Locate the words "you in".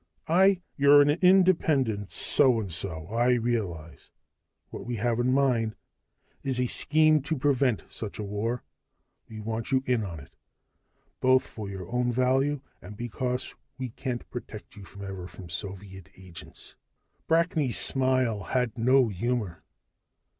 9.71-10.03